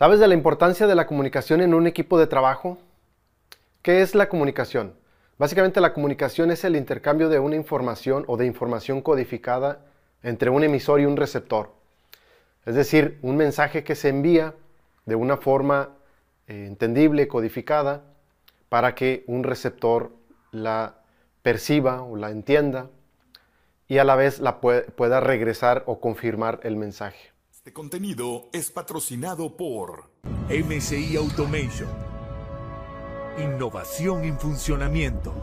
¿Sabes 0.00 0.18
de 0.18 0.28
la 0.28 0.32
importancia 0.32 0.86
de 0.86 0.94
la 0.94 1.06
comunicación 1.06 1.60
en 1.60 1.74
un 1.74 1.86
equipo 1.86 2.18
de 2.18 2.26
trabajo? 2.26 2.78
¿Qué 3.82 4.00
es 4.00 4.14
la 4.14 4.30
comunicación? 4.30 4.94
Básicamente 5.36 5.78
la 5.82 5.92
comunicación 5.92 6.50
es 6.50 6.64
el 6.64 6.74
intercambio 6.74 7.28
de 7.28 7.38
una 7.38 7.56
información 7.56 8.24
o 8.26 8.38
de 8.38 8.46
información 8.46 9.02
codificada 9.02 9.84
entre 10.22 10.48
un 10.48 10.64
emisor 10.64 11.02
y 11.02 11.04
un 11.04 11.18
receptor. 11.18 11.74
Es 12.64 12.76
decir, 12.76 13.18
un 13.20 13.36
mensaje 13.36 13.84
que 13.84 13.94
se 13.94 14.08
envía 14.08 14.54
de 15.04 15.16
una 15.16 15.36
forma 15.36 15.90
eh, 16.46 16.64
entendible, 16.66 17.28
codificada, 17.28 18.02
para 18.70 18.94
que 18.94 19.24
un 19.26 19.44
receptor 19.44 20.12
la 20.50 20.94
perciba 21.42 22.00
o 22.00 22.16
la 22.16 22.30
entienda 22.30 22.88
y 23.86 23.98
a 23.98 24.04
la 24.04 24.16
vez 24.16 24.38
la 24.38 24.60
pueda 24.60 25.20
regresar 25.20 25.82
o 25.84 26.00
confirmar 26.00 26.58
el 26.62 26.76
mensaje. 26.76 27.32
Este 27.60 27.74
contenido 27.74 28.48
es 28.54 28.70
patrocinado 28.70 29.54
por 29.54 30.04
MCI 30.48 31.14
Automation. 31.16 31.90
Innovación 33.36 34.24
en 34.24 34.38
funcionamiento. 34.38 35.34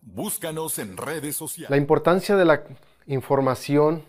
Búscanos 0.00 0.78
en 0.78 0.96
redes 0.96 1.36
sociales. 1.36 1.68
La 1.68 1.76
importancia 1.76 2.36
de 2.36 2.46
la 2.46 2.64
información 3.06 4.02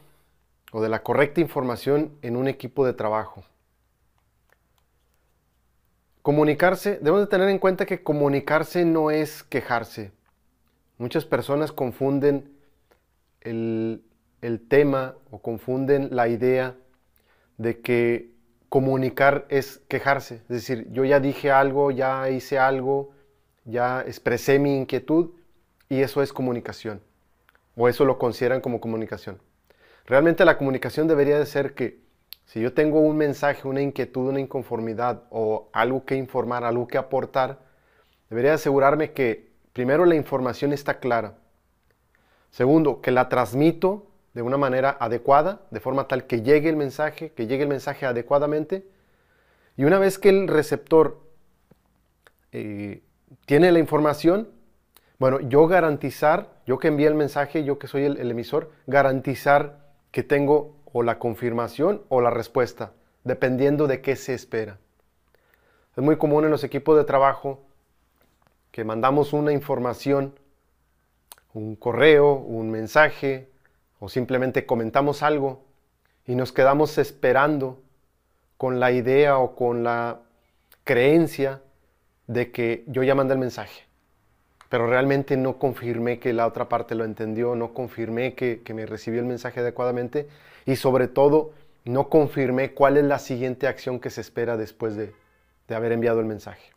o 0.72 0.82
de 0.82 0.88
la 0.88 1.04
correcta 1.04 1.42
información 1.42 2.18
en 2.22 2.38
un 2.38 2.48
equipo 2.48 2.86
de 2.86 2.94
trabajo. 2.94 3.44
Comunicarse, 6.22 6.92
debemos 7.02 7.20
de 7.20 7.28
tener 7.28 7.50
en 7.50 7.60
cuenta 7.60 7.86
que 7.86 8.04
comunicarse 8.04 8.86
no 8.86 9.12
es 9.12 9.44
quejarse. 9.44 10.14
Muchas 10.98 11.26
personas 11.26 11.74
confunden 11.74 12.58
el, 13.42 14.02
el 14.40 14.66
tema 14.66 15.18
o 15.30 15.42
confunden 15.42 16.08
la 16.16 16.30
idea 16.30 16.78
de 17.58 17.82
que 17.82 18.32
comunicar 18.70 19.46
es 19.50 19.82
quejarse. 19.88 20.36
Es 20.36 20.48
decir, 20.48 20.88
yo 20.92 21.06
ya 21.06 21.20
dije 21.20 21.52
algo, 21.52 21.92
ya 21.92 22.30
hice 22.30 22.58
algo, 22.58 23.12
ya 23.66 24.02
expresé 24.02 24.60
mi 24.60 24.76
inquietud 24.78 25.32
y 25.90 26.02
eso 26.02 26.22
es 26.22 26.34
comunicación. 26.34 27.02
O 27.76 27.88
eso 27.88 28.06
lo 28.06 28.18
consideran 28.18 28.62
como 28.62 28.82
comunicación. 28.82 29.40
Realmente 30.06 30.44
la 30.46 30.58
comunicación 30.58 31.08
debería 31.08 31.40
de 31.40 31.46
ser 31.46 31.76
que 31.76 32.02
si 32.46 32.62
yo 32.62 32.74
tengo 32.74 33.00
un 33.00 33.18
mensaje, 33.18 33.68
una 33.68 33.82
inquietud, 33.82 34.30
una 34.30 34.40
inconformidad 34.40 35.24
o 35.30 35.70
algo 35.72 36.06
que 36.06 36.16
informar, 36.16 36.64
algo 36.64 36.88
que 36.88 36.98
aportar, 36.98 37.60
debería 38.30 38.56
asegurarme 38.56 39.12
que 39.12 39.52
primero 39.72 40.06
la 40.06 40.16
información 40.16 40.74
está 40.74 41.00
clara. 41.00 41.36
Segundo, 42.52 43.02
que 43.02 43.12
la 43.12 43.30
transmito 43.30 44.08
de 44.34 44.42
una 44.42 44.58
manera 44.58 44.98
adecuada, 45.00 45.62
de 45.70 45.80
forma 45.80 46.08
tal 46.08 46.26
que 46.26 46.42
llegue 46.42 46.70
el 46.70 46.76
mensaje, 46.76 47.32
que 47.32 47.48
llegue 47.48 47.64
el 47.64 47.70
mensaje 47.70 48.06
adecuadamente. 48.06 48.88
Y 49.78 49.86
una 49.86 50.00
vez 50.00 50.18
que 50.18 50.30
el 50.30 50.48
receptor 50.48 51.22
eh, 52.52 53.04
tiene 53.46 53.72
la 53.72 53.80
información, 53.80 54.50
bueno, 55.20 55.40
yo 55.40 55.68
garantizar, 55.68 56.50
yo 56.66 56.80
que 56.80 56.88
envíe 56.88 57.06
el 57.06 57.16
mensaje, 57.16 57.64
yo 57.64 57.78
que 57.78 57.88
soy 57.88 58.04
el, 58.06 58.32
emisor, 58.32 58.72
garantizar 58.88 59.80
que 60.12 60.24
tengo 60.24 60.76
o 60.92 61.04
la 61.04 61.20
confirmación 61.20 62.04
o 62.10 62.20
la 62.22 62.30
respuesta, 62.30 62.92
dependiendo 63.24 63.88
de 63.88 64.02
qué 64.02 64.16
se 64.16 64.34
espera. 64.34 64.80
Es 65.96 66.04
muy 66.04 66.18
común 66.18 66.44
en 66.44 66.52
los 66.52 66.64
equipos 66.64 66.98
de 66.98 67.04
trabajo 67.04 67.62
que 68.72 68.84
mandamos 68.84 69.32
una 69.32 69.54
información, 69.54 70.38
un 71.54 71.76
correo, 71.76 72.34
un 72.34 72.72
mensaje, 72.72 73.53
o 74.04 74.10
simplemente 74.10 74.66
comentamos 74.66 75.24
algo 75.24 75.64
y 76.28 76.36
nos 76.36 76.52
quedamos 76.52 76.98
esperando 76.98 77.82
con 78.58 78.82
la 78.82 78.92
idea 78.92 79.38
o 79.38 79.56
con 79.56 79.86
la 79.86 80.20
creencia 80.84 81.62
de 82.28 82.52
que 82.52 82.84
yo 82.88 83.04
ya 83.04 83.16
mandé 83.16 83.36
el 83.36 83.40
mensaje, 83.40 83.84
pero 84.68 84.88
realmente 84.88 85.38
no 85.38 85.58
confirmé 85.58 86.20
que 86.20 86.34
la 86.34 86.48
otra 86.48 86.68
parte 86.68 86.96
lo 86.96 87.06
entendió, 87.06 87.56
no 87.56 87.74
confirmé 87.74 88.34
que, 88.34 88.62
me 88.74 88.86
recibió 88.86 89.22
el 89.22 89.26
mensaje 89.26 89.62
adecuadamente 89.62 90.28
y 90.66 90.76
sobre 90.76 91.08
todo 91.08 91.54
no 91.86 92.10
confirmé 92.10 92.74
cuál 92.74 92.98
es 92.98 93.06
la 93.06 93.20
siguiente 93.20 93.68
acción 93.68 94.02
que 94.02 94.10
se 94.10 94.20
espera 94.20 94.58
después 94.58 94.98
de, 94.98 95.14
de 95.70 95.76
haber 95.76 95.94
enviado 95.94 96.20
el 96.20 96.26
mensaje. 96.26 96.74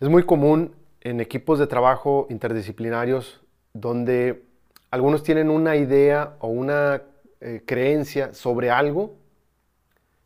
Es 0.00 0.08
muy 0.08 0.22
común 0.22 0.74
en 1.02 1.20
equipos 1.20 1.58
de 1.58 1.66
trabajo 1.66 2.26
interdisciplinarios 2.30 3.42
donde 3.74 4.50
algunos 4.92 5.22
tienen 5.22 5.48
una 5.48 5.74
idea 5.76 6.36
o 6.38 6.48
una 6.48 7.00
eh, 7.40 7.62
creencia 7.64 8.34
sobre 8.34 8.70
algo 8.70 9.16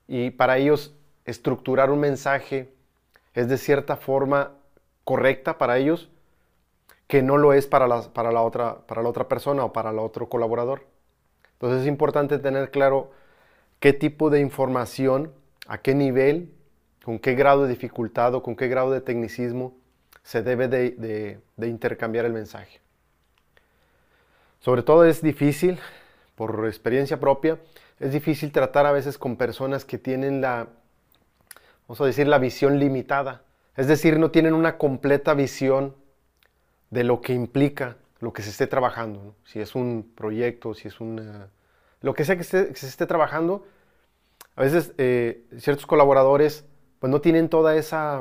y 0.09 0.31
para 0.31 0.59
ellos 0.59 0.93
estructurar 1.25 1.93
un 1.93 2.01
mensaje 2.01 2.75
es 3.35 3.49
de 3.49 3.59
cierta 3.59 3.97
forma 3.97 4.55
correcta 5.05 5.57
para 5.57 5.79
ellos 5.79 6.11
que 7.07 7.23
no 7.23 7.37
lo 7.37 7.53
es 7.53 7.69
para 7.69 7.87
la, 7.87 8.13
para 8.13 8.33
la, 8.33 8.43
otra, 8.43 8.85
para 8.89 9.03
la 9.03 9.09
otra 9.09 9.29
persona 9.29 9.65
o 9.65 9.73
para 9.73 9.91
el 9.91 10.01
otro 10.01 10.29
colaborador. 10.29 10.85
Entonces 11.53 11.83
es 11.83 11.87
importante 11.87 12.41
tener 12.41 12.73
claro 12.73 13.13
qué 13.79 13.93
tipo 13.93 14.31
de 14.31 14.41
información, 14.41 15.33
a 15.69 15.79
qué 15.79 15.95
nivel, 15.95 16.53
con 17.05 17.21
qué 17.21 17.37
grado 17.37 17.63
de 17.63 17.69
dificultad 17.69 18.35
o 18.35 18.43
con 18.43 18.57
qué 18.57 18.67
grado 18.67 18.91
de 18.91 19.01
tecnicismo 19.01 19.77
se 20.25 20.43
debe 20.43 20.67
de 20.67 21.41
intercambiar 21.69 22.25
el 22.25 22.33
mensaje. 22.33 22.81
Sobre 24.67 24.83
todo 24.83 25.05
es 25.05 25.23
difícil, 25.23 25.79
por 26.35 26.67
experiencia 26.67 27.21
propia, 27.21 27.61
es 28.01 28.11
difícil 28.11 28.51
tratar 28.51 28.85
a 28.85 28.91
veces 28.91 29.17
con 29.17 29.37
personas 29.37 29.85
que 29.85 29.97
tienen 29.97 30.41
la, 30.41 30.67
vamos 31.87 32.01
a 32.01 32.05
decir, 32.05 32.27
la 32.27 32.41
visión 32.41 32.81
limitada. 32.81 33.45
Es 33.77 33.87
decir, 33.87 34.19
no 34.19 34.33
tienen 34.33 34.55
una 34.55 34.77
completa 34.77 35.35
visión 35.35 35.95
de 36.91 37.05
lo 37.05 37.21
que 37.21 37.33
implica 37.33 37.95
lo 38.19 38.33
que 38.33 38.43
se 38.43 38.51
esté 38.51 38.67
trabajando. 38.67 39.37
Si 39.45 39.61
es 39.61 39.77
un 39.77 40.11
proyecto, 40.17 40.75
si 40.75 40.89
es 40.89 41.01
una... 41.01 41.47
Lo 42.01 42.15
que 42.15 42.25
sea 42.25 42.37
que, 42.37 42.43
se 42.43 42.73
esté 42.73 43.07
trabajando, 43.07 43.69
a 44.57 44.63
veces 44.63 44.95
eh, 44.99 45.45
ciertos 45.59 45.87
colaboradores 45.87 46.65
pues 46.99 47.09
no 47.09 47.21
tienen 47.21 47.49
toda 47.49 47.77
esa, 47.77 48.21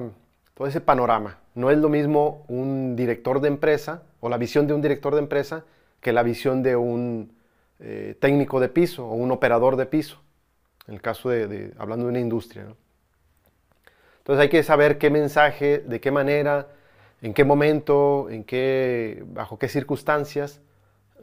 todo 0.53 0.67
ese 0.67 0.79
panorama. 0.79 1.39
No 1.56 1.72
es 1.72 1.79
lo 1.79 1.89
mismo 1.89 2.45
un 2.47 2.95
director 2.95 3.41
de 3.41 3.47
empresa 3.47 4.03
o 4.19 4.29
la 4.29 4.38
visión 4.38 4.67
de 4.67 4.75
un 4.75 4.83
director 4.83 5.16
de 5.16 5.22
empresa 5.22 5.66
que 6.05 6.13
la 6.13 6.21
visión 6.21 6.61
de 6.61 6.75
un 6.75 7.33
eh, 7.79 8.16
técnico 8.19 8.59
de 8.59 8.69
piso 8.69 9.07
o 9.07 9.16
un 9.16 9.31
operador 9.31 9.75
de 9.75 9.88
piso, 9.88 10.21
en 10.88 10.93
el 10.93 11.01
caso 11.01 11.31
de, 11.31 11.73
hablando 11.79 12.05
de 12.05 12.11
una 12.11 12.19
industria. 12.19 12.67
Entonces 14.19 14.44
hay 14.44 14.49
que 14.49 14.61
saber 14.61 14.99
qué 14.99 15.09
mensaje, 15.09 15.79
de 15.79 15.99
qué 15.99 16.11
manera, 16.11 16.67
en 17.23 17.33
qué 17.33 17.44
momento, 17.44 18.29
bajo 19.33 19.57
qué 19.57 19.67
circunstancias 19.67 20.61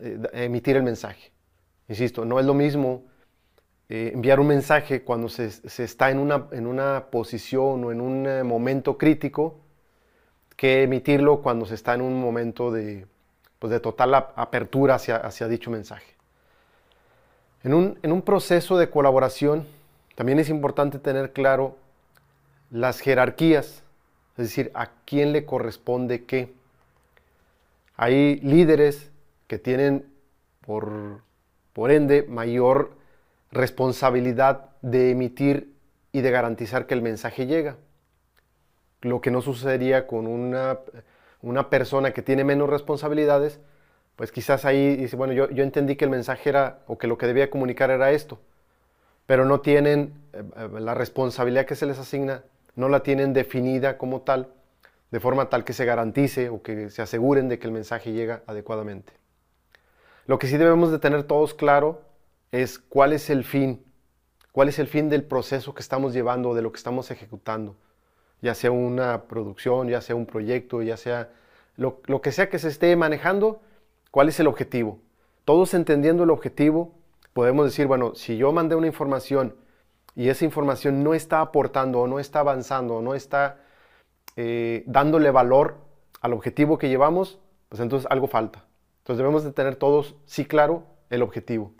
eh, 0.01 0.19
emitir 0.33 0.75
el 0.75 0.83
mensaje. 0.83 1.31
Insisto, 1.87 2.25
no 2.25 2.41
es 2.41 2.47
lo 2.47 2.55
mismo 2.55 3.05
eh, 3.89 4.11
enviar 4.13 4.41
un 4.41 4.49
mensaje 4.49 5.05
cuando 5.05 5.29
se, 5.29 5.47
está 5.85 6.11
en 6.11 6.19
una, 6.19 6.49
en 6.51 6.67
una, 6.67 7.07
posición 7.09 7.85
o 7.85 7.93
en 7.93 8.01
un 8.01 8.45
momento 8.45 8.99
crítico 8.99 9.61
que 10.57 10.83
emitirlo 10.83 11.41
cuando 11.41 11.67
se 11.67 11.77
está 11.77 11.95
en 11.95 12.01
un 12.01 12.21
momento 12.21 12.73
de, 12.73 13.07
pues 13.63 13.71
de 13.71 13.79
total 13.79 14.13
apertura 14.13 14.97
hacia, 14.97 15.47
dicho 15.47 15.71
mensaje. 15.71 16.17
En 17.63 17.75
un, 17.75 17.97
en 18.03 18.11
un 18.11 18.23
proceso 18.23 18.77
de 18.77 18.91
colaboración 18.91 19.65
también 20.17 20.41
es 20.41 20.49
importante 20.49 20.99
tener 20.99 21.33
claro 21.33 21.77
las 22.73 22.99
jerarquías, 22.99 23.85
es 24.37 24.37
decir, 24.49 24.73
a 24.75 24.89
quién 25.05 25.31
le 25.31 25.47
corresponde 25.47 26.25
qué. 26.25 26.53
Hay 27.97 28.41
líderes 28.41 29.13
que 29.47 29.61
tienen, 29.61 30.13
por, 30.67 31.21
por 31.73 31.93
ende, 31.93 32.25
mayor 32.25 32.97
responsabilidad 33.53 34.71
de 34.81 35.13
emitir 35.13 35.73
y 36.11 36.23
de 36.23 36.33
garantizar 36.33 36.89
que 36.89 36.95
el 36.95 37.03
mensaje 37.03 37.47
llega. 37.47 37.77
Lo 39.03 39.21
que 39.21 39.31
no 39.31 39.41
sucedería 39.41 40.09
con 40.09 40.27
una 40.27 40.81
una 41.43 41.69
persona 41.69 42.13
que 42.13 42.23
tiene 42.23 42.45
menos 42.45 42.71
responsabilidades, 42.71 43.61
pues 44.17 44.31
quizás 44.31 44.65
ahí 44.65 44.97
dice, 44.97 45.17
bueno, 45.17 45.33
yo, 45.33 45.51
yo 45.51 45.65
entendí 45.65 45.97
que 45.97 46.05
el 46.05 46.11
mensaje 46.11 46.49
era, 46.49 46.79
o 46.87 46.97
que 46.99 47.07
lo 47.07 47.19
que 47.19 47.27
debía 47.27 47.51
comunicar 47.51 47.91
era 47.91 48.13
esto, 48.13 48.39
pero 49.27 49.45
no 49.45 49.61
tienen 49.61 50.15
eh, 50.33 50.43
la 50.79 50.95
responsabilidad 50.95 51.67
que 51.67 51.75
se 51.75 51.87
les 51.87 51.99
asigna, 51.99 52.45
no 52.77 52.89
la 52.89 53.03
tienen 53.03 53.33
definida 53.33 53.99
como 53.99 54.23
tal, 54.23 54.49
de 55.11 55.21
forma 55.21 55.51
tal 55.51 55.65
que 55.65 55.73
se 55.73 55.85
garantice 55.85 56.49
o 56.49 56.63
que 56.63 56.89
se 56.91 57.03
aseguren 57.03 57.49
de 57.49 57.59
que 57.59 57.67
el 57.67 57.73
mensaje 57.73 58.13
llega 58.13 58.43
adecuadamente. 58.47 59.13
Lo 60.27 60.39
que 60.39 60.47
sí 60.47 60.57
debemos 60.57 60.91
de 60.93 60.99
tener 60.99 61.25
todos 61.25 61.53
claro 61.53 62.03
es 62.53 62.79
cuál 62.79 63.13
es 63.13 63.29
el 63.29 63.45
fin, 63.45 63.85
cuál 64.53 64.69
es 64.69 64.79
el 64.79 64.87
fin 64.87 65.09
del 65.09 65.25
proceso 65.25 65.75
que 65.75 65.83
estamos 65.83 66.15
llevando, 66.15 66.55
de 66.55 66.63
lo 66.63 66.71
que 66.71 66.79
estamos 66.79 67.11
ejecutando 67.11 67.77
ya 68.43 68.55
sea 68.55 68.73
una 68.73 69.23
producción, 69.23 69.89
ya 69.89 70.01
sea 70.01 70.17
un 70.17 70.27
proyecto, 70.27 70.83
ya 70.83 70.97
sea 70.97 71.31
lo, 71.77 72.03
que 72.21 72.33
sea 72.33 72.51
que 72.51 72.59
se 72.59 72.69
esté 72.69 72.95
manejando, 72.97 73.63
cuál 74.11 74.29
es 74.29 74.39
el 74.41 74.49
objetivo. 74.49 74.99
Todos 75.45 75.75
entendiendo 75.75 76.25
el 76.25 76.31
objetivo, 76.31 76.93
podemos 77.33 77.65
decir, 77.65 77.87
bueno, 77.87 78.15
si 78.15 78.37
yo 78.37 78.53
mandé 78.53 78.75
una 78.75 78.89
información 78.89 79.55
y 80.15 80.29
esa 80.29 80.45
información 80.45 81.03
no 81.03 81.15
está 81.15 81.41
aportando 81.41 82.01
o 82.01 82.07
no 82.07 82.19
está 82.19 82.41
avanzando 82.41 82.97
o 82.97 83.03
no 83.03 83.15
está 83.15 83.61
eh, 84.37 84.83
dándole 84.87 85.31
valor 85.31 85.77
al 86.21 86.33
objetivo 86.33 86.79
que 86.79 86.89
llevamos, 86.89 87.39
pues 87.69 87.81
entonces 87.81 88.11
algo 88.11 88.27
falta. 88.27 88.65
Entonces 88.99 89.19
debemos 89.19 89.45
de 89.45 89.53
tener 89.53 89.77
todos, 89.77 90.17
sí 90.27 90.45
claro, 90.45 90.85
el 91.11 91.23
objetivo. 91.23 91.73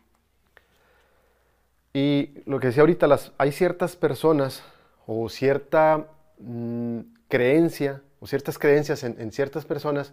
Y 1.93 2.31
lo 2.47 2.59
que 2.59 2.69
decía 2.69 2.83
ahorita, 2.83 3.07
las, 3.07 3.33
hay 3.37 3.53
ciertas 3.53 3.97
personas 3.97 4.65
o 5.07 5.29
cierta 5.29 6.09
mm, 6.43 7.01
creencia 7.29 8.03
o 8.21 8.27
ciertas 8.27 8.59
creencias 8.59 9.03
en, 9.05 9.33
ciertas 9.33 9.65
personas 9.65 10.13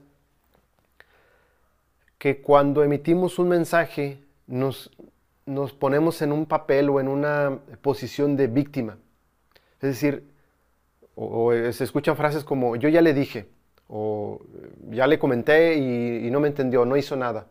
que 2.18 2.42
cuando 2.42 2.84
emitimos 2.84 3.40
un 3.40 3.50
mensaje 3.50 4.24
nos, 4.48 4.92
nos 5.46 5.74
ponemos 5.74 6.22
en 6.22 6.32
un 6.32 6.46
papel 6.46 6.90
o 6.90 7.00
en 7.00 7.08
una 7.08 7.60
posición 7.82 8.36
de 8.36 8.48
víctima. 8.48 8.98
Es 9.82 9.90
decir, 9.90 10.30
o, 11.16 11.52
se 11.54 11.84
escuchan 11.84 12.16
frases 12.16 12.44
como 12.44 12.76
yo 12.76 12.90
ya 12.90 13.02
le 13.02 13.14
dije, 13.14 13.50
o 13.88 14.42
ya 14.90 15.08
le 15.08 15.20
comenté 15.20 15.76
y, 15.76 16.30
no 16.32 16.40
me 16.40 16.48
entendió, 16.48 16.86
no 16.86 16.96
hizo 16.96 17.16
nada. 17.16 17.48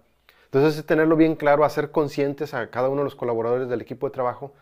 Entonces, 0.46 0.78
es 0.78 0.86
tenerlo 0.86 1.16
bien 1.16 1.34
claro, 1.36 1.64
hacer 1.64 1.90
conscientes 1.90 2.54
a 2.54 2.70
cada 2.70 2.88
uno 2.88 3.02
de 3.02 3.04
los 3.04 3.16
colaboradores 3.16 3.68
del 3.68 3.82
equipo 3.82 4.06
de 4.06 4.12
trabajo 4.14 4.54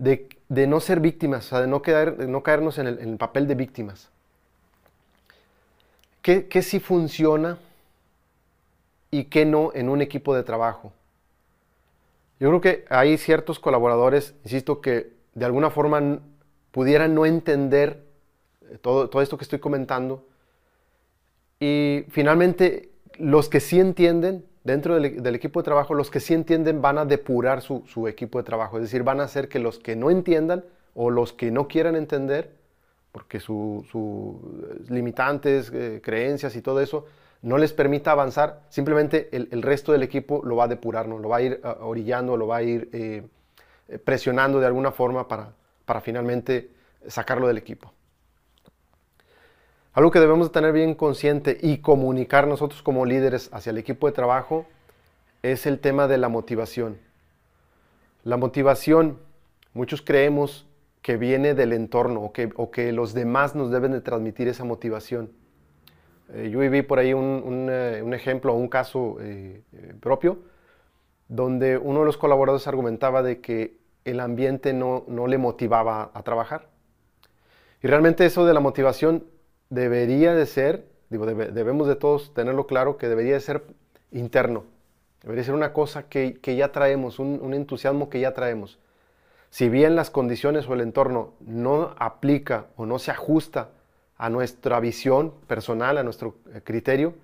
de, 0.00 0.66
no 0.66 0.80
ser 0.80 1.00
víctimas, 1.00 1.46
o 1.46 1.48
sea, 1.50 1.60
de 1.60 1.66
no, 1.66 2.42
caernos 2.42 2.78
en 2.78 2.86
el, 2.86 3.16
papel 3.18 3.46
de 3.46 3.54
víctimas. 3.54 4.08
¿Qué, 6.22 6.48
¿Qué 6.48 6.62
sí 6.62 6.80
funciona 6.80 7.58
y 9.10 9.24
qué 9.24 9.44
no 9.44 9.72
en 9.74 9.88
un 9.88 10.00
equipo 10.00 10.34
de 10.34 10.42
trabajo? 10.42 10.92
Yo 12.38 12.48
creo 12.48 12.60
que 12.62 12.84
hay 12.88 13.18
ciertos 13.18 13.58
colaboradores, 13.58 14.34
insisto, 14.44 14.80
que 14.80 15.12
de 15.34 15.44
alguna 15.44 15.70
forma 15.70 16.20
pudieran 16.70 17.14
no 17.14 17.26
entender 17.26 18.02
eh, 18.70 18.78
todo, 18.80 19.10
todo 19.10 19.20
esto 19.20 19.36
que 19.36 19.44
estoy 19.44 19.58
comentando. 19.58 20.24
Y 21.58 22.06
finalmente, 22.08 22.90
los 23.18 23.50
que 23.50 23.60
sí 23.60 23.78
entienden, 23.78 24.46
dentro 24.64 24.94
del, 24.94 25.34
equipo 25.34 25.60
de 25.60 25.64
trabajo, 25.64 25.94
los 25.94 26.10
que 26.10 26.20
sí 26.20 26.34
entienden 26.34 26.82
van 26.82 26.98
a 26.98 27.04
depurar 27.04 27.62
su, 27.62 28.08
equipo 28.08 28.38
de 28.38 28.44
trabajo. 28.44 28.76
Es 28.76 28.84
decir, 28.84 29.02
van 29.02 29.20
a 29.20 29.24
hacer 29.24 29.48
que 29.48 29.58
los 29.58 29.78
que 29.78 29.96
no 29.96 30.10
entiendan 30.10 30.64
o 30.94 31.10
los 31.10 31.32
que 31.32 31.50
no 31.50 31.68
quieran 31.68 31.96
entender, 31.96 32.52
porque 33.12 33.40
sus 33.40 33.86
limitantes, 34.88 35.70
eh, 35.72 36.00
creencias 36.02 36.54
y 36.56 36.62
todo 36.62 36.80
eso, 36.80 37.06
no 37.42 37.56
les 37.56 37.72
permita 37.72 38.12
avanzar, 38.12 38.60
simplemente 38.68 39.30
el, 39.32 39.62
resto 39.62 39.92
del 39.92 40.02
equipo 40.02 40.42
lo 40.44 40.56
va 40.56 40.64
a 40.64 40.68
depurar, 40.68 41.08
¿no? 41.08 41.18
lo 41.18 41.30
va 41.30 41.38
a 41.38 41.42
ir 41.42 41.60
ah, 41.64 41.78
orillando, 41.80 42.36
lo 42.36 42.46
va 42.46 42.58
a 42.58 42.62
ir 42.62 42.90
eh, 42.92 43.26
presionando 44.04 44.60
de 44.60 44.66
alguna 44.66 44.92
forma 44.92 45.26
para 45.26 46.00
finalmente 46.02 46.70
sacarlo 47.06 47.48
del 47.48 47.56
equipo. 47.56 47.92
Algo 49.92 50.12
que 50.12 50.20
debemos 50.20 50.52
tener 50.52 50.72
bien 50.72 50.94
consciente 50.94 51.58
y 51.60 51.78
comunicar 51.78 52.46
nosotros 52.46 52.80
como 52.80 53.04
líderes 53.04 53.50
hacia 53.52 53.70
el 53.70 53.78
equipo 53.78 54.06
de 54.06 54.12
trabajo 54.12 54.66
es 55.42 55.66
el 55.66 55.80
tema 55.80 56.06
de 56.06 56.16
la 56.16 56.28
motivación. 56.28 56.98
La 58.22 58.36
motivación, 58.36 59.18
muchos 59.74 60.00
creemos 60.00 60.66
que 61.02 61.16
viene 61.16 61.54
del 61.54 61.72
entorno 61.72 62.30
o 62.54 62.70
que, 62.70 62.92
los 62.92 63.14
demás 63.14 63.56
nos 63.56 63.72
deben 63.72 63.90
de 63.90 64.00
transmitir 64.00 64.46
esa 64.46 64.62
motivación. 64.62 65.32
Eh, 66.34 66.50
yo 66.52 66.60
viví 66.60 66.82
por 66.82 67.00
ahí 67.00 67.12
un, 67.12 67.66
eh, 67.68 68.04
ejemplo, 68.12 68.54
un 68.54 68.68
caso 68.68 69.16
eh, 69.20 69.62
propio, 69.98 70.38
donde 71.26 71.78
uno 71.78 72.00
de 72.00 72.06
los 72.06 72.16
colaboradores 72.16 72.68
argumentaba 72.68 73.24
de 73.24 73.40
que 73.40 73.78
el 74.04 74.20
ambiente 74.20 74.72
no, 74.72 75.04
le 75.26 75.38
motivaba 75.38 76.12
a 76.14 76.22
trabajar. 76.22 76.68
Y 77.82 77.88
realmente 77.88 78.24
eso 78.24 78.46
de 78.46 78.54
la 78.54 78.60
motivación 78.60 79.24
debería 79.70 80.34
de 80.34 80.46
ser, 80.46 80.86
debemos 81.08 81.88
de 81.88 81.96
todos 81.96 82.34
tenerlo 82.34 82.66
claro, 82.66 82.98
que 82.98 83.08
debería 83.08 83.34
de 83.34 83.40
ser 83.40 83.64
interno. 84.12 84.64
Debería 85.22 85.44
ser 85.44 85.54
una 85.54 85.72
cosa 85.72 86.04
que, 86.04 86.38
ya 86.42 86.72
traemos, 86.72 87.18
un, 87.18 87.40
un, 87.42 87.54
entusiasmo 87.54 88.08
que 88.10 88.20
ya 88.20 88.34
traemos. 88.34 88.78
Si 89.50 89.68
bien 89.68 89.96
las 89.96 90.10
condiciones 90.10 90.68
o 90.68 90.74
el 90.74 90.80
entorno 90.80 91.34
no 91.40 91.94
aplica 91.98 92.66
o 92.76 92.86
no 92.86 92.98
se 92.98 93.10
ajusta 93.10 93.70
a 94.16 94.28
nuestra 94.28 94.78
visión 94.80 95.32
personal, 95.46 95.98
a 95.98 96.02
nuestro 96.02 96.36
eh, 96.54 96.60
criterio, 96.62 97.14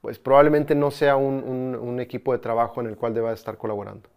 pues 0.00 0.18
probablemente 0.18 0.74
no 0.74 0.90
sea 0.90 1.16
un, 1.16 1.98
equipo 2.00 2.32
de 2.32 2.38
trabajo 2.38 2.80
en 2.80 2.86
el 2.86 2.96
cual 2.96 3.12
deba 3.12 3.32
estar 3.32 3.58
colaborando. 3.58 4.08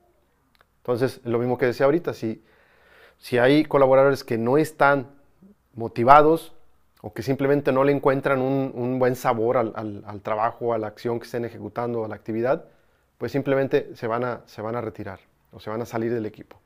Entonces, 0.77 1.19
lo 1.25 1.39
mismo 1.39 1.57
que 1.57 1.65
decía 1.65 1.86
ahorita, 1.86 2.13
si, 2.13 2.44
si 3.18 3.38
hay 3.38 3.65
colaboradores 3.65 4.24
que 4.24 4.38
no 4.38 4.57
están 4.57 5.10
motivados 5.74 6.54
o 7.05 7.11
que 7.11 7.21
simplemente 7.21 7.73
no 7.73 7.83
le 7.83 7.91
encuentran 7.91 8.41
un, 8.41 8.97
buen 8.97 9.17
sabor 9.17 9.57
al, 9.57 10.21
trabajo, 10.23 10.73
a 10.73 10.77
la 10.77 10.88
acción 10.88 11.19
que 11.19 11.25
estén 11.25 11.44
ejecutando, 11.44 12.05
a 12.05 12.07
la 12.07 12.15
actividad, 12.15 12.63
pues 13.17 13.33
simplemente 13.33 13.94
se 13.95 14.07
van 14.07 14.23
a, 14.23 14.41
se 14.45 14.61
van 14.61 14.77
a 14.77 14.81
retirar 14.81 15.19
o 15.51 15.59
se 15.59 15.69
van 15.69 15.81
a 15.81 15.85
salir 15.85 16.13
del 16.13 16.25
equipo. 16.25 16.61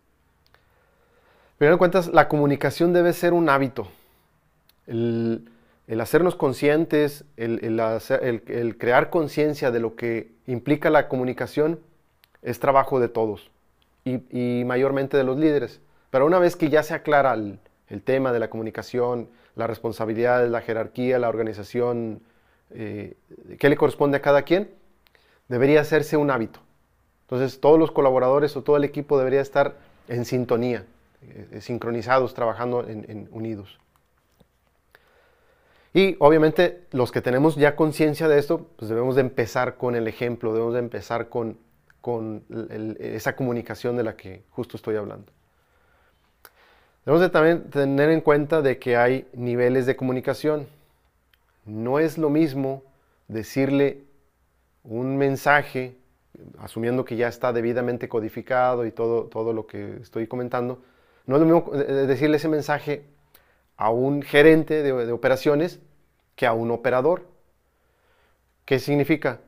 Pero 1.57 1.71
en 1.71 1.79
cuentas, 1.79 2.09
la 2.13 2.27
comunicación 2.27 2.93
debe 2.93 3.13
ser 3.13 3.33
un 3.33 3.49
hábito, 3.49 3.87
el, 4.85 5.49
hacernos 5.99 6.35
conscientes, 6.35 7.25
el, 7.35 8.75
crear 8.77 9.09
conciencia 9.09 9.71
de 9.71 9.79
lo 9.79 9.95
que 9.95 10.31
implica 10.45 10.91
la 10.91 11.07
comunicación 11.07 11.79
es 12.43 12.59
trabajo 12.59 12.99
de 12.99 13.09
todos 13.09 13.49
y, 14.05 14.61
mayormente 14.67 15.17
de 15.17 15.23
los 15.23 15.39
líderes. 15.39 15.81
Pero 16.11 16.27
una 16.27 16.37
vez 16.37 16.55
que 16.55 16.69
ya 16.69 16.83
se 16.83 16.93
aclara 16.93 17.33
el, 17.33 17.59
tema 18.01 18.31
de 18.31 18.39
la 18.39 18.49
comunicación, 18.49 19.29
la 19.55 19.67
responsabilidad, 19.67 20.47
la 20.47 20.61
jerarquía, 20.61 21.19
la 21.19 21.29
organización, 21.29 22.21
eh, 22.71 23.15
qué 23.59 23.69
le 23.69 23.77
corresponde 23.77 24.17
a 24.17 24.21
cada 24.21 24.43
quien, 24.43 24.69
debería 25.47 25.81
hacerse 25.81 26.17
un 26.17 26.29
hábito. 26.31 26.59
Entonces 27.21 27.59
todos 27.59 27.79
los 27.79 27.91
colaboradores 27.91 28.55
o 28.55 28.63
todo 28.63 28.77
el 28.77 28.83
equipo 28.83 29.17
debería 29.17 29.41
estar 29.41 29.77
en 30.07 30.25
sintonía, 30.25 30.85
eh, 31.21 31.59
sincronizados, 31.61 32.33
trabajando 32.33 32.87
en, 32.87 33.27
unidos. 33.31 33.79
Y 35.93 36.15
obviamente 36.19 36.85
los 36.91 37.11
que 37.11 37.21
tenemos 37.21 37.55
ya 37.55 37.75
conciencia 37.75 38.27
de 38.27 38.37
esto, 38.37 38.67
pues 38.77 38.89
debemos 38.89 39.15
de 39.15 39.21
empezar 39.21 39.77
con 39.77 39.95
el 39.95 40.07
ejemplo, 40.07 40.53
debemos 40.53 40.73
de 40.73 40.79
empezar 40.79 41.29
con, 41.29 41.57
esa 42.99 43.35
comunicación 43.35 43.97
de 43.97 44.03
la 44.03 44.15
que 44.15 44.43
justo 44.51 44.77
estoy 44.77 44.95
hablando. 44.95 45.31
Debemos 47.07 47.21
de 47.21 47.30
también 47.30 47.69
tener 47.69 48.09
en 48.09 48.19
cuenta 48.19 48.62
de 48.62 48.80
que 48.80 48.97
hay 48.97 49.30
niveles 49.31 49.85
de 49.85 49.95
comunicación. 49.95 50.68
No 51.64 51.99
es 51.99 52.18
lo 52.18 52.30
mismo 52.30 52.83
decirle 53.30 54.02
un 54.83 55.16
mensaje, 55.16 55.95
asumiendo 56.59 57.06
que 57.06 57.16
ya 57.16 57.30
está 57.30 57.54
debidamente 57.54 58.09
codificado 58.09 58.85
y 58.85 58.92
todo, 58.92 59.23
todo 59.28 59.54
lo 59.54 59.68
que 59.68 59.99
estoy 60.02 60.28
comentando, 60.28 60.81
no 61.28 61.37
es 61.37 61.42
lo 61.42 61.45
mismo 61.45 61.71
decirle 61.71 62.35
ese 62.35 62.49
mensaje 62.49 63.06
a 63.78 63.90
un 63.90 64.21
gerente 64.21 64.83
de, 64.83 65.14
operaciones 65.14 65.80
que 66.35 66.45
a 66.45 66.52
un 66.52 66.71
operador. 66.71 67.23
¿Qué 68.66 68.80
significa? 68.80 69.40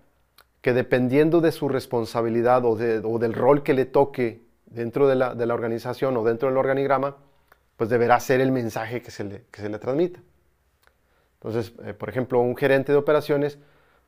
Que 0.61 0.71
dependiendo 0.71 1.41
de 1.41 1.51
su 1.51 1.67
responsabilidad 1.67 2.63
o, 2.63 2.77
del 2.77 3.33
rol 3.33 3.63
que 3.63 3.73
le 3.73 3.83
toque 3.83 4.43
dentro 4.65 5.09
de 5.09 5.15
la, 5.15 5.53
organización 5.53 6.15
o 6.15 6.23
dentro 6.23 6.47
del 6.47 6.57
organigrama, 6.57 7.17
pues 7.79 7.89
deberá 7.89 8.19
ser 8.19 8.41
el 8.41 8.51
mensaje 8.51 9.01
que 9.01 9.09
se 9.09 9.23
le, 9.23 9.43
que 9.51 9.61
se 9.61 9.69
le 9.69 9.79
transmita. 9.79 10.19
Entonces, 11.35 11.71
eh, 11.85 11.93
por 11.93 12.09
ejemplo, 12.09 12.41
un 12.41 12.57
gerente 12.57 12.91
de 12.91 12.97
operaciones, 12.97 13.57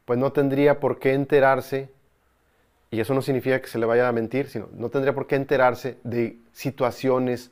pues 0.03 0.19
no 0.19 0.33
tendría 0.33 0.81
por 0.81 0.99
qué 0.99 1.13
enterarse, 1.13 1.89
y 2.89 2.99
eso 2.99 3.13
no 3.13 3.21
significa 3.21 3.61
que 3.61 3.67
se 3.67 3.79
le 3.79 3.85
vaya 3.85 4.09
a 4.09 4.11
mentir, 4.11 4.49
sino 4.49 4.67
no 4.73 4.89
tendría 4.89 5.15
por 5.15 5.25
qué 5.25 5.37
enterarse 5.37 5.97
de 6.03 6.37
situaciones 6.51 7.49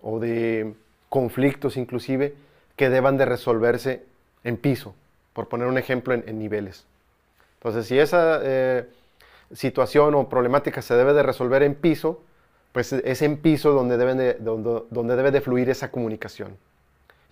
o 0.00 0.20
de 0.20 0.72
conflictos 1.08 1.76
inclusive 1.76 2.36
que 2.76 2.88
deban 2.88 3.16
de 3.16 3.24
resolverse 3.24 4.04
en 4.44 4.58
piso, 4.58 4.94
por 5.32 5.48
poner 5.48 5.66
un 5.66 5.78
ejemplo 5.78 6.14
en, 6.14 6.38
niveles. 6.38 6.86
Entonces, 7.58 7.88
si 7.88 7.98
esa 7.98 8.38
eh, 8.44 8.88
situación 9.52 10.14
o 10.14 10.28
problemática 10.28 10.80
se 10.80 10.94
debe 10.94 11.12
de 11.12 11.24
resolver 11.24 11.64
en 11.64 11.74
piso, 11.74 12.22
pues 12.76 12.92
es 12.92 13.22
en 13.22 13.38
piso 13.38 13.72
donde, 13.72 13.96
deben 13.96 14.18
de, 14.18 14.34
donde, 14.34 14.82
donde 14.90 15.16
debe 15.16 15.30
de 15.30 15.40
fluir 15.40 15.70
esa 15.70 15.90
comunicación. 15.90 16.58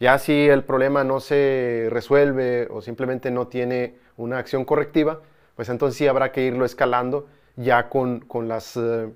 Ya 0.01 0.19
si 0.19 0.49
el 0.49 0.65
problema 0.65 1.05
no 1.05 1.21
se 1.21 1.89
resuelve 1.91 2.67
o 2.71 2.81
simplemente 2.81 3.31
no 3.31 3.47
tiene 3.49 3.95
una 4.17 4.39
acción 4.39 4.65
correctiva, 4.65 5.21
pues 5.55 5.69
entonces 5.69 5.99
sí 5.99 6.07
habrá 6.07 6.33
que 6.33 6.47
irlo 6.47 6.65
escalando 6.65 7.29
ya 7.57 7.91
con, 7.91 8.21
con 8.21 8.49
las 8.49 8.79
eh, 8.79 9.13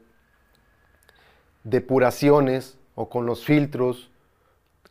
depuraciones 1.64 2.78
o 2.94 3.08
con 3.08 3.24
los 3.24 3.46
filtros 3.46 4.10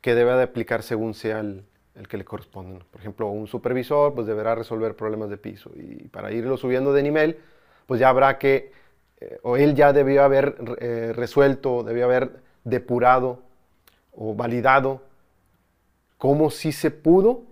que 0.01 0.15
debe 0.15 0.33
de 0.33 0.41
aplicar 0.41 0.81
según 0.81 1.13
sea 1.13 1.41
el, 1.41 1.63
que 2.09 2.17
le 2.17 2.25
corresponde. 2.25 2.83
Por 2.89 2.99
ejemplo, 2.99 3.27
un 3.27 3.45
supervisor 3.45 4.15
pues 4.15 4.25
deberá 4.25 4.55
resolver 4.55 4.95
problemas 4.95 5.29
de 5.29 5.37
piso 5.37 5.69
y 5.75 6.07
para 6.07 6.31
irlo 6.31 6.57
subiendo 6.57 6.93
de 6.93 7.03
nivel, 7.03 7.37
pues 7.85 7.99
ya 7.99 8.09
habrá 8.09 8.39
que, 8.39 8.71
o 9.41 9.57
él 9.57 9.75
ya 9.75 9.93
debió 9.93 10.23
haber 10.23 10.55
eh, 10.79 11.11
resuelto, 11.15 11.83
debió 11.83 12.05
haber 12.05 12.41
depurado 12.63 13.41
o 14.11 14.35
validado 14.35 15.01
cómo 16.17 16.49
sí 16.49 16.71
se 16.71 16.91
pudo, 16.91 17.43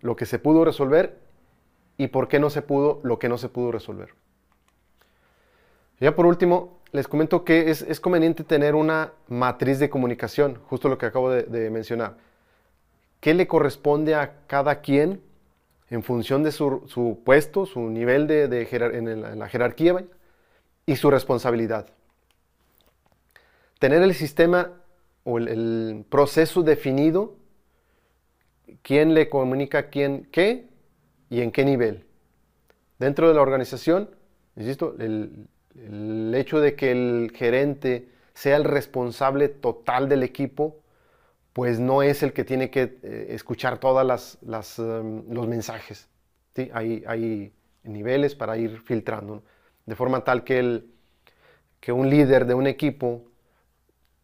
lo 0.00 0.16
que 0.16 0.26
se 0.26 0.38
pudo 0.38 0.64
resolver 0.64 1.18
y 1.96 2.08
por 2.08 2.28
qué 2.28 2.38
no 2.38 2.50
se 2.50 2.62
pudo 2.62 3.00
lo 3.02 3.18
que 3.18 3.28
no 3.28 3.38
se 3.38 3.48
pudo 3.48 3.72
resolver. 3.72 4.14
Ya 6.00 6.14
por 6.14 6.26
último, 6.26 6.78
les 6.92 7.08
comento 7.08 7.44
que 7.44 7.70
es, 7.70 8.00
conveniente 8.00 8.44
tener 8.44 8.74
una 8.74 9.12
matriz 9.28 9.78
de 9.78 9.90
comunicación, 9.90 10.58
justo 10.68 10.88
lo 10.88 10.96
que 10.96 11.06
acabo 11.06 11.30
de, 11.30 11.70
mencionar. 11.70 12.16
¿Qué 13.20 13.34
le 13.34 13.48
corresponde 13.48 14.14
a 14.14 14.34
cada 14.46 14.80
quien 14.80 15.20
en 15.90 16.02
función 16.02 16.44
de 16.44 16.52
su, 16.52 17.20
puesto, 17.24 17.66
su 17.66 17.80
nivel 17.80 18.26
de, 18.28 18.44
en, 18.72 19.38
la 19.38 19.48
jerarquía 19.48 20.04
y 20.88 20.96
su 20.96 21.10
responsabilidad? 21.10 21.86
Tener 23.78 24.02
el 24.02 24.14
sistema 24.14 24.72
o 25.22 25.38
el 25.38 26.04
proceso 26.08 26.62
definido 26.62 27.36
quién 28.82 29.12
le 29.12 29.28
comunica 29.28 29.78
a 29.78 29.82
quién 29.90 30.26
qué 30.32 30.68
y 31.28 31.42
en 31.42 31.52
qué 31.52 31.64
nivel. 31.64 32.06
Dentro 32.98 33.28
de 33.28 33.34
la 33.34 33.42
organización, 33.42 34.08
insisto, 34.56 34.96
el, 34.98 35.46
hecho 36.34 36.58
de 36.58 36.74
que 36.74 36.90
el 36.90 37.32
gerente 37.34 38.08
sea 38.32 38.56
el 38.56 38.64
responsable 38.64 39.48
total 39.48 40.08
del 40.08 40.22
equipo, 40.22 40.80
pues 41.52 41.78
no 41.78 42.02
es 42.02 42.22
el 42.22 42.32
que 42.32 42.44
tiene 42.44 42.70
que 42.70 42.98
eh, 43.02 43.26
escuchar 43.30 43.78
todos 43.78 44.04
las, 44.04 44.78
um, 44.78 45.30
los 45.30 45.46
mensajes. 45.46 46.08
Hay, 46.72 47.04
hay, 47.06 47.52
niveles 47.84 48.34
para 48.34 48.56
ir 48.58 48.80
filtrando, 48.80 49.44
de 49.88 49.96
forma 49.96 50.22
tal 50.22 50.44
que, 50.44 50.58
el, 50.58 50.90
que 51.80 51.92
un 51.92 52.10
líder 52.10 52.44
de 52.44 52.52
un 52.52 52.66
equipo 52.66 53.24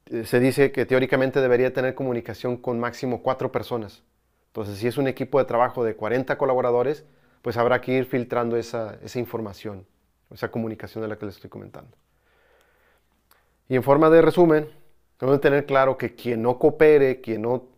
eh, 0.04 0.26
se 0.26 0.38
dice 0.38 0.72
que 0.72 0.84
teóricamente 0.84 1.40
debería 1.40 1.72
tener 1.72 1.94
comunicación 1.94 2.58
con 2.58 2.78
máximo 2.78 3.22
cuatro 3.22 3.50
personas. 3.50 4.02
Entonces, 4.48 4.76
si 4.76 4.86
es 4.86 4.98
un 4.98 5.08
equipo 5.08 5.38
de 5.38 5.46
trabajo 5.46 5.82
de 5.82 5.96
40 5.96 6.36
colaboradores, 6.36 7.06
pues 7.40 7.56
habrá 7.56 7.80
que 7.80 7.92
ir 7.92 8.04
filtrando 8.04 8.58
esa, 8.58 8.98
información, 9.14 9.86
esa 10.30 10.50
comunicación 10.50 11.00
de 11.00 11.08
la 11.08 11.16
que 11.16 11.24
les 11.24 11.36
estoy 11.36 11.48
comentando. 11.48 11.96
Y 13.66 13.76
en 13.76 13.82
forma 13.82 14.10
de 14.10 14.20
resumen, 14.20 14.68
tenemos 15.16 15.40
que 15.40 15.48
tener 15.48 15.64
claro 15.64 15.96
que 15.96 16.14
quien 16.14 16.42
no 16.42 16.58
coopere, 16.58 17.22
quien 17.22 17.40
no, 17.40 17.68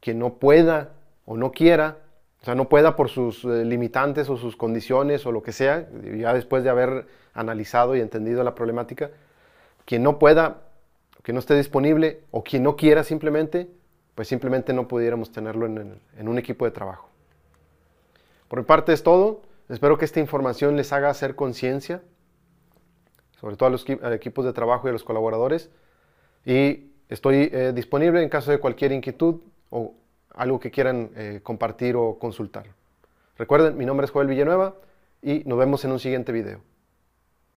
quien 0.00 0.18
no 0.18 0.34
pueda 0.34 0.94
o 1.24 1.36
no 1.36 1.52
quiera, 1.52 1.98
sea, 2.46 2.54
no 2.54 2.68
pueda 2.68 2.94
por 2.94 3.08
sus 3.08 3.44
eh, 3.44 3.64
limitantes 3.64 4.30
o 4.30 4.36
sus 4.36 4.56
condiciones 4.56 5.26
o 5.26 5.32
lo 5.32 5.42
que 5.42 5.52
sea, 5.52 5.88
ya 6.16 6.32
después 6.32 6.62
de 6.62 6.70
haber 6.70 7.06
analizado 7.34 7.96
y 7.96 8.00
entendido 8.00 8.44
la 8.44 8.54
problemática, 8.54 9.10
quien 9.84 10.04
no 10.04 10.18
pueda, 10.18 10.62
que 11.24 11.32
no 11.32 11.40
esté 11.40 11.56
disponible 11.56 12.20
o 12.30 12.44
quien 12.44 12.62
no 12.62 12.76
quiera 12.76 13.02
simplemente, 13.02 13.68
pues 14.14 14.28
simplemente 14.28 14.72
no 14.72 14.86
pudiéramos 14.86 15.32
tenerlo 15.32 15.66
en, 15.66 16.28
un 16.28 16.38
equipo 16.38 16.64
de 16.64 16.70
trabajo. 16.70 17.08
Por 18.48 18.60
mi 18.60 18.64
parte 18.64 18.92
es 18.92 19.02
todo. 19.02 19.42
Espero 19.68 19.98
que 19.98 20.04
esta 20.04 20.20
información 20.20 20.76
les 20.76 20.92
haga 20.92 21.10
hacer 21.10 21.34
conciencia, 21.34 22.00
sobre 23.40 23.56
todo 23.56 23.66
a 23.66 23.72
los 23.72 23.84
equipos 24.12 24.44
de 24.44 24.52
trabajo 24.52 24.86
y 24.86 24.90
a 24.90 24.92
los 24.92 25.02
colaboradores. 25.02 25.68
Y 26.44 26.92
estoy 27.08 27.50
eh, 27.52 27.72
disponible 27.74 28.22
en 28.22 28.28
caso 28.28 28.52
de 28.52 28.58
cualquier 28.58 28.92
inquietud 28.92 29.40
o 29.70 29.94
algo 30.36 30.60
que 30.60 30.70
quieran 30.70 31.10
eh, 31.16 31.40
compartir 31.42 31.96
o 31.96 32.18
consultar. 32.18 32.66
Recuerden, 33.36 33.76
mi 33.76 33.84
nombre 33.84 34.04
es 34.04 34.10
Joel 34.10 34.28
Villanueva 34.28 34.74
y 35.22 35.42
nos 35.44 35.58
vemos 35.58 35.84
en 35.84 35.92
un 35.92 35.98
siguiente 35.98 36.30
video. 36.30 36.60